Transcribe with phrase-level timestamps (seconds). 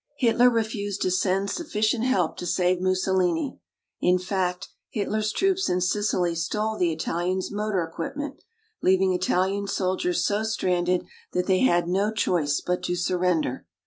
[0.17, 3.59] Hitler refused to send sufficient help to save Mussolini.
[4.01, 8.41] In fact, Hitler's troops in Sicily stole the Italians' motor equipment,
[8.81, 13.67] leaving Italian soldiers so stranded that they had no choice but to surrender.